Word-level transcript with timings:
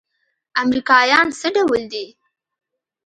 امريکايان 0.63 1.27
څه 1.39 1.47
ډول 1.55 1.81
دي؟ 1.93 2.05